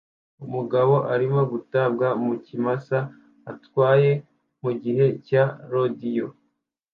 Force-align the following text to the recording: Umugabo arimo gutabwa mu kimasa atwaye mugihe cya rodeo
Umugabo 0.45 0.95
arimo 1.13 1.41
gutabwa 1.51 2.07
mu 2.23 2.33
kimasa 2.45 2.97
atwaye 3.51 4.11
mugihe 4.63 5.05
cya 5.27 5.43
rodeo 5.71 6.27